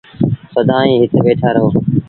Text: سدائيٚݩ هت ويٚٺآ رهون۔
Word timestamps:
سدائيٚݩ 0.53 0.99
هت 1.03 1.11
ويٚٺآ 1.23 1.49
رهون۔ 1.55 1.73